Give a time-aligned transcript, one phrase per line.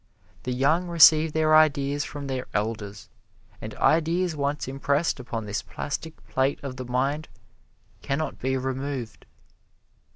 [0.45, 3.07] The young receive their ideas from their elders,
[3.61, 7.27] and ideas once impressed upon this plastic plate of the mind
[8.01, 9.27] can not be removed.